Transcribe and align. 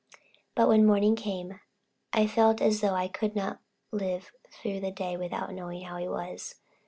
But 0.55 0.67
when 0.67 0.83
morning 0.87 1.15
came, 1.15 1.59
I 2.11 2.25
felt 2.25 2.59
as 2.59 2.81
though 2.81 2.95
I 2.95 3.07
could 3.07 3.35
not 3.35 3.59
live 3.91 4.31
through 4.49 4.79
the 4.79 4.89
day 4.89 5.15
without 5.15 5.53
knowing 5.53 5.81
how 5.83 5.97
he 5.97 6.07
was. 6.07 6.55